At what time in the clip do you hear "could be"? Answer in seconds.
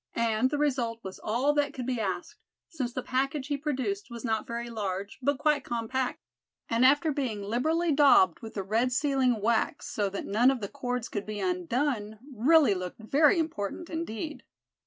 1.75-1.99, 11.07-11.39